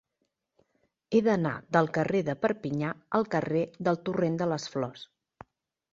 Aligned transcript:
He 1.11 1.19
d'anar 1.27 1.51
del 1.77 1.91
carrer 1.99 2.23
de 2.31 2.35
Perpinyà 2.45 2.95
al 3.19 3.29
carrer 3.37 3.63
del 3.89 4.01
Torrent 4.09 4.41
de 4.45 4.49
les 4.55 4.71
Flors. 4.75 5.05